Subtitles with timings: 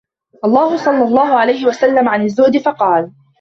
[0.45, 3.11] اللَّهِ صَلَّى اللَّهُ عَلَيْهِ وَسَلَّمَ عَنْ الزُّهْدِ فَقَالَ